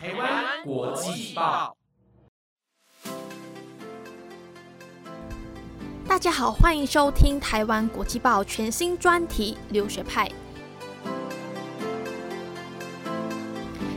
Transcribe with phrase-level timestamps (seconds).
[0.00, 1.76] 台湾国际报
[6.06, 10.28] 大家好，欢迎收听台湾国际报全新专题《留学派》。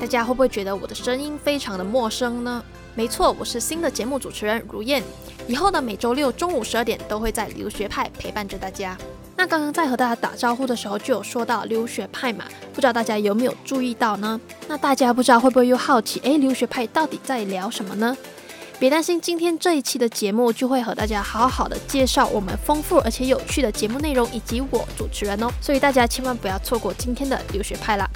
[0.00, 2.64] 大家会不会觉得我的声音非常的陌生呢？
[2.94, 5.02] 没错，我是新的节目主持人如燕。
[5.46, 8.96] 以后呢，每周六中午十二点都会在留学派陪伴着大家。
[9.42, 14.40] 那刚刚在和大家打招呼的时候，就有说到留学派嘛，不知道大家有没有注意到呢？
[14.68, 18.16] 那大家不知道会不会又好奇，诶，留学派到底在聊什么呢？
[18.78, 28.08] 别担心，今天这一期的节目就会和大家好好的介绍我们丰富而且有趣的节目内容，以及我主持人哦，所以大家千万不要错过今天的留学派啦。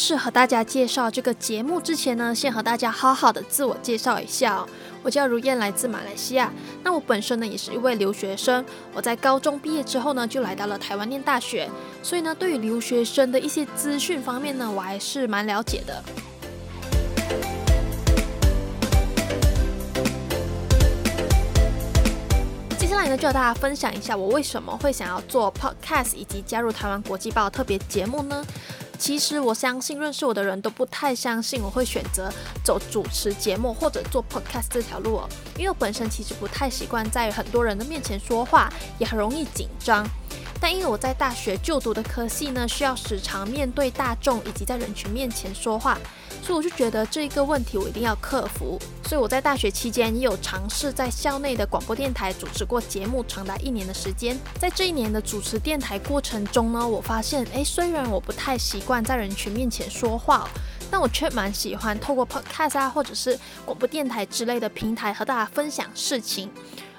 [0.00, 4.66] 式和大家介绍这个节目之前呢，先和大家好好的自我介绍一下。
[5.02, 6.50] 我叫如燕，来自马来西亚。
[6.82, 8.64] 那我本身呢也是一位留学生。
[8.94, 11.68] 我在高中毕业之后呢，就来到了台湾念大学。
[12.02, 16.02] 所以呢，对于留学生的一些资讯方面呢，我还是蛮了解的。
[22.78, 28.42] 接下来呢，就和大家分享一下我为什么会想要做 podcast 以及加入台湾国际报特别节目呢？
[29.00, 32.30] 其实我相信认识我的人都不太相信我会选择
[32.62, 40.06] 走主持节目或者做 podcast 这条路哦，因为我本身其实不太习惯在很多人的面前说话，也很容易紧张。
[40.60, 45.98] 但因为我在大学就读的科系呢，需要时常面对大众以及在人群面前说话。
[46.42, 54.38] 所以我就觉得这一个问题我一定要克服，所以我在大学期间也有尝试在校内的广播电台主持过节目，长达一年的时间。
[54.58, 60.48] 在这一年的主持电台过程中呢，我发现，诶，虽然我不太习惯在人群面前说话，
[60.90, 66.50] 但我却蛮喜欢透过 podcast 啊，或者是广播电台之类的平台和大家分享事情。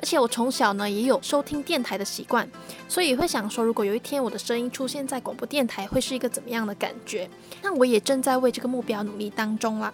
[0.00, 2.48] 而且我从小呢也有收听电台的习惯，
[2.88, 7.28] 所以会想说，如果有一天我的声音出现在广播电台，会是一个怎么样的感觉？
[7.62, 9.92] 那我也正在为这个目标努力当中啦。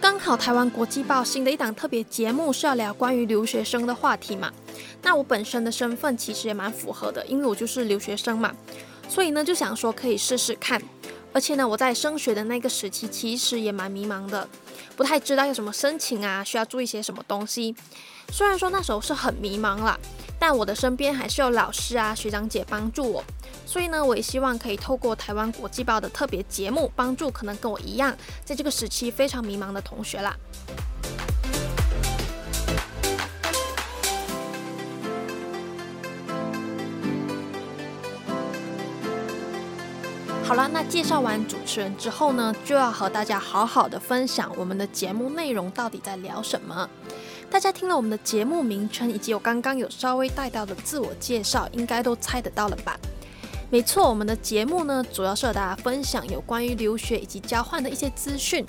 [0.00, 4.52] 刚好台湾国际报新的一档特别节目是要聊关于留学生的话题嘛，
[5.02, 8.54] 那我本身的身份其实也蛮符合的，因为我就是留学生嘛，
[9.08, 10.80] 所以呢就想说可以试试看。
[11.32, 14.48] 而且呢，我在升学的那个时期，其实也蛮迷茫的，
[14.96, 17.74] 不太知道要什么申请啊，需要注意些什么东西。
[18.32, 19.98] 虽然说那时候是很迷茫啦，
[20.38, 23.24] 但我的身边还是有老师啊、学长姐帮助我。
[23.64, 30.36] 所以呢，我也希望可以透过台湾国际报的特别节目，帮助可能跟我一样，在这个时期非常迷茫的同学啦。
[40.50, 46.90] 好了，那介绍完主持人之后呢，就要和大家好好的分享我们的节目内容到底在聊什么。
[47.48, 52.98] 大家听了我们的节目名称以及我刚刚有稍微带到的自我介绍，应该都猜得到了吧？
[53.70, 58.66] 没错，我们的节目呢，主要是和大家分享有关于留学以及交换的一些资讯。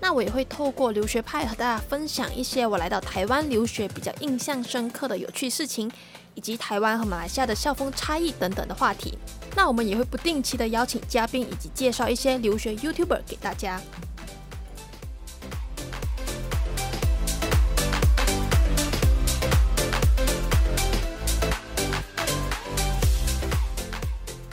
[0.00, 5.90] 那我也会透过留学派和大家分享一些我来到台湾留学比较印象深刻的有趣事情。
[6.36, 9.16] 以及台湾和马来西亚的校风差异等等的话题，
[9.56, 13.80] 那我们也会不定期的邀请嘉宾以及介绍一些留学 YouTuber 给大家。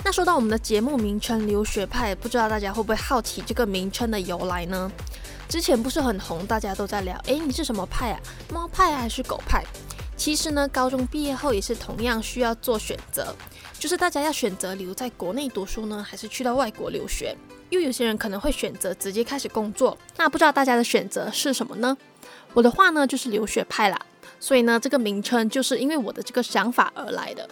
[0.04, 4.92] 那说到我们的节目名称“留学派”，不知道大家会不会好奇这个名称的由来呢？
[5.48, 8.20] 之前不是很红，大家都在聊，诶，你是什么派啊？
[8.52, 9.64] 猫派还是狗派？
[10.18, 13.36] 其实呢，高中毕业后也是同样需要做选择，
[13.82, 17.36] 就是大家要选择留在国内读书呢，还是去到外国留学？
[17.72, 21.98] 又有些人可能会选择直接开始工作，那不知道大家的选择是什么呢？
[22.54, 24.00] 我的话呢，就是留学派啦，
[24.40, 27.50] 所以呢，这个名称就是因为我的这个想法而来的。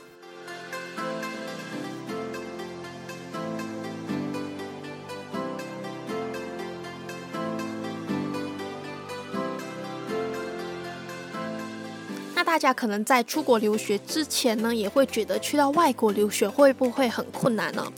[12.60, 17.90] 大家可能在出国留学之前呢，也会觉得去到外国留学会不会很困难呢？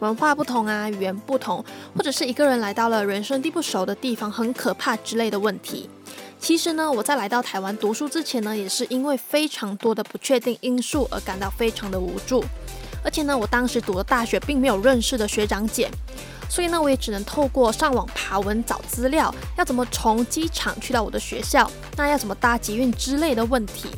[0.00, 1.64] 文化不同啊，语言不同，
[1.96, 5.88] 或者是一个人来到了人生地不熟的地方，很可怕之类的问题。
[6.40, 12.42] 其实呢，我在来到台湾读书之前呢，也是因为非常多的不确定因素而感到非常的无助。
[13.02, 15.90] 而且呢，我当时读的大学并没有认识的学长姐，
[16.48, 23.88] 所以呢，我也只能透过上网爬文找资料，要怎么从机场去到我的学校，那要怎么搭捷运之类的问题。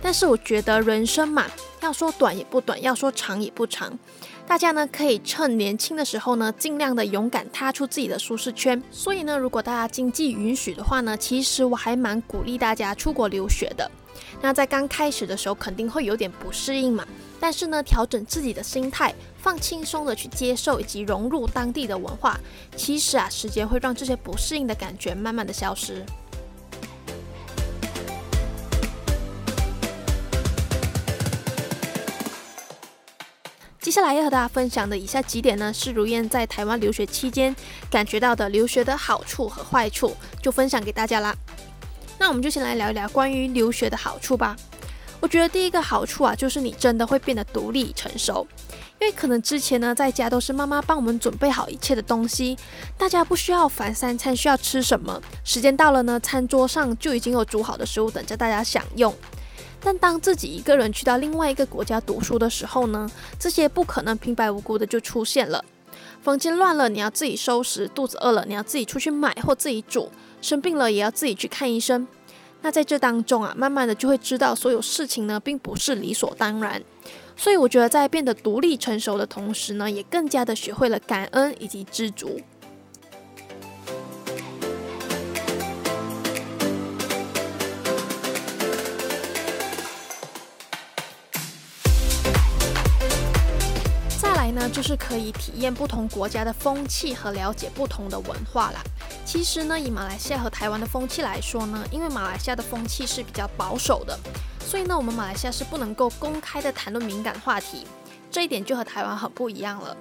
[0.00, 1.44] 但是我觉得人生嘛，
[1.80, 3.98] 要说短也不短，要说长也不长。
[4.46, 8.80] 大家呢可以趁年轻的时候呢，尽量的勇敢踏出自己的舒适圈。
[8.90, 13.90] 所以呢，如果大家经济允许的话呢，其实我还蛮鼓励大家出国留学的。
[14.40, 17.04] 那在刚开始的时候肯定会有点不适应嘛，
[17.40, 22.38] 但是呢，调整自己的心态，放轻松的去接受以及融入当地的文化，
[22.76, 26.04] 其实啊，时间会让这些不适应的感觉慢慢的消失。
[33.80, 37.56] 接下来要和大家分享的以下几点呢，是如燕在台湾留学期间
[37.90, 41.34] 感觉到的留学的好处和坏处，就分享给大家啦。
[42.18, 44.54] 那我们就先来聊一聊关于留学的好处吧。
[45.20, 48.46] 我觉得第一个好处啊，就是你真的会变得独立成熟，
[49.00, 52.56] 因为可能之前呢在家都是妈妈帮我们准备好一切的东西，
[52.96, 59.14] 大家不需要烦三餐需要吃什么，时间到了呢，餐桌上就已经有煮好的食物等着大家享用。
[59.80, 65.64] 但当自己一个人去到另外一个国家读书的时候呢，这些不可能平白无故的就出现了。
[66.22, 70.10] 房间乱了，你要自己收拾；肚子饿了，你要自己出去买或自己煮；
[70.40, 72.06] 生病了，也要自己去看医生。
[72.60, 76.82] 那在这当中啊，慢慢的就会知道所有事情呢，并不是理所当然。
[77.36, 82.40] 所以我觉得在变得独立成熟的同时呢，也更加的学会了感恩以及知足。
[94.20, 98.82] 再来呢就是可以体验不同国家的风气和了解不同的文化啦。
[99.28, 104.18] 其实呢，以马来西亚和台湾的风气来说呢，因为马来西亚的风气是比较保守的，
[104.64, 107.86] 所以呢，我们马来西亚是不能够公开的谈论敏感话题，
[108.30, 109.94] 这一点就和台湾很不一样了。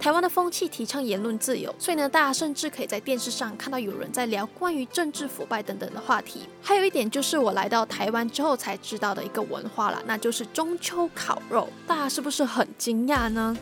[0.00, 6.48] 台湾的风气提倡言论自由，所以呢，大家甚至可以在电视上看到有人在聊关于政治腐败等等的话题。
[6.60, 13.56] 还有一点就是我来到台湾之后才知道的一个文化了，那就是中秋烤肉，大家是不是很惊讶呢？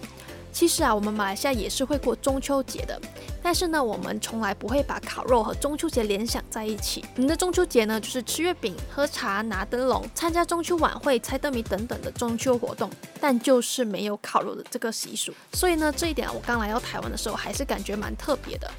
[0.56, 2.98] 其实啊，我们马来西亚也是会过中秋节的，
[3.42, 7.04] 但是呢，我们从来不会把烤肉和中秋节联想在一起。
[7.16, 12.88] 我们的中秋节呢，就是吃月饼、喝茶、拿灯笼、参加中秋晚会、猜灯谜等等的中秋活动，
[13.20, 15.30] 但就是没有烤肉的这个习俗。
[15.52, 18.70] 所以呢，这一点我刚来到台湾的时候，还是感觉蛮特别的。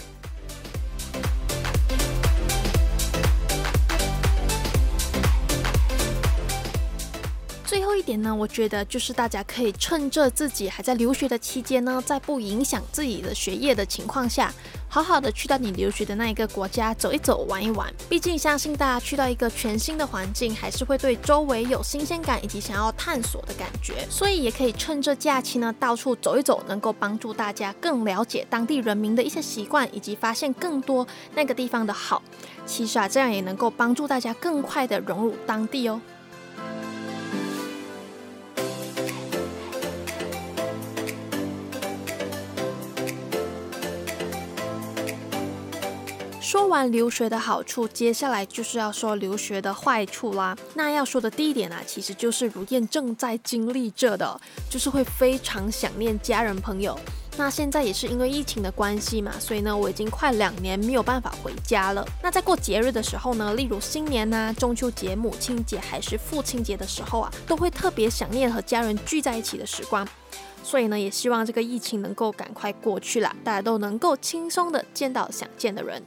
[8.07, 14.53] 点呢，我觉得就是大家可以趁着自己还在留学的期间呢，在不影响自己的学业的情况下，
[14.87, 17.93] 好好的去到你留学的那一个国家走一走、玩一玩。
[18.07, 24.07] 毕竟相信大家去到一个全新的环境，还是会对周围有新鲜感以及想要探索的感觉。
[24.09, 31.05] 所以也可以趁着假期呢，到处走一走，能够帮助大家更了解当地人民的一些习惯，以及发现更多
[31.35, 32.23] 那个地方的好。
[32.65, 35.99] 其实啊，这样也能够帮助大家更快的融入当地哦。
[46.47, 50.55] 说完留学的好处，接下来就是要说留学的坏处啦。
[50.75, 54.39] 那要说的第一点呢，其实就是如燕正在经历着的，
[54.69, 56.97] 就是会非常想念家人朋友。
[57.35, 62.07] 那现在也是因为疫情的关系嘛，所以呢，我已经快两年没有办法回家了。
[62.23, 70.07] 那在过节日的时候呢，例如新年呐、中秋节、母亲节还是父亲节的时候啊，都会特别想念和家人聚在一起的时光。
[70.63, 76.01] 所以呢，也希望这个疫情能够赶快过去啦，大家都能够轻松的见到想见的人。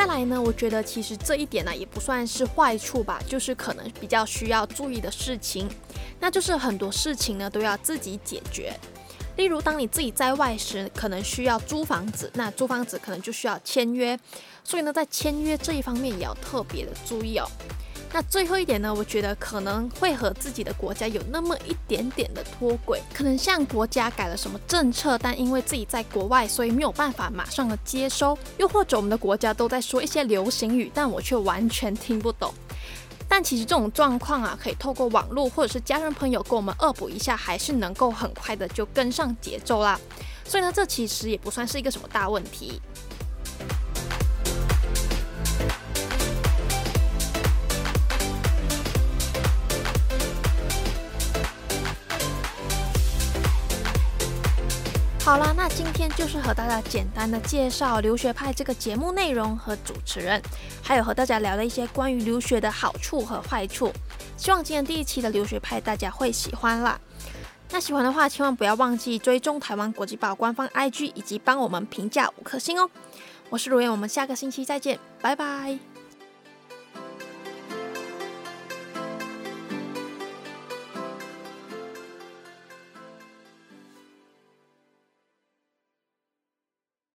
[0.00, 5.68] 再来呢，我觉得其实这一点呢也不算是坏处吧，就是可能比较需要注意的事情，
[6.18, 8.74] 那就是很多事情呢都要自己解决。
[9.36, 14.18] 例如，当你自己在外时，可能需要租房子，那租房子可能就需要签约，
[14.64, 17.46] 所以呢，在签约这一方面也要特别的注意哦。
[18.12, 32.52] 那最后一点呢，我觉得可能会和自己的国家有那么一点点的脱轨，可能像国家改了什么政策，但因为自己在国外，所以没有办法马上的接收；又或者我们的国家都在说一些流行语，但我却完全听不懂。
[33.28, 39.96] 但其实这种状况啊，可以透过网络或者是家人朋友给我们恶补一下，还是能够很快的就跟上节奏啦。
[40.44, 42.82] 所以呢，这其实也不算是一个什么大问题。
[55.22, 60.42] 好啦，那今天就是和大家简单的介绍《留学派》这个节目内容和主持人，
[60.82, 63.92] 还有和大家聊了一些关于留学的好处和坏处。
[64.36, 66.98] 希望今天第一期的《留学派》大家会喜欢啦。
[67.70, 72.90] 那喜欢的话，千万不要忘记追踪台湾国际报官方 IG，以及帮我们评价五颗星哦。
[73.50, 75.89] 我是如燕，我们下个星期再见，拜拜。